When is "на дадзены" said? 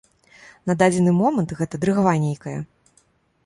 0.69-1.11